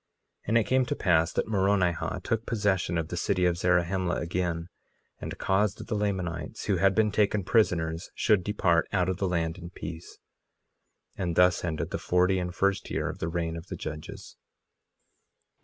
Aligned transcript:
1:33 0.47 0.47
And 0.47 0.57
it 0.57 0.63
came 0.63 0.85
to 0.87 0.95
pass 0.95 1.31
that 1.33 1.47
Moronihah 1.47 2.21
took 2.23 2.47
possession 2.47 2.97
of 2.97 3.09
the 3.09 3.15
city 3.17 3.45
of 3.45 3.55
Zarahemla 3.55 4.15
again, 4.15 4.67
and 5.19 5.37
caused 5.37 5.77
that 5.77 5.89
the 5.89 5.95
Lamanites 5.95 6.65
who 6.65 6.77
had 6.77 6.95
been 6.95 7.11
taken 7.11 7.43
prisoners 7.43 8.09
should 8.15 8.43
depart 8.43 8.87
out 8.91 9.09
of 9.09 9.17
the 9.17 9.27
land 9.27 9.59
in 9.59 9.69
peace. 9.69 10.17
1:34 11.19 11.23
And 11.23 11.35
thus 11.35 11.63
ended 11.63 11.91
the 11.91 11.99
forty 11.99 12.39
and 12.39 12.51
first 12.55 12.89
year 12.89 13.09
of 13.09 13.19
the 13.19 13.27
reign 13.29 13.55
of 13.55 13.67
the 13.67 13.75
judges. 13.77 14.37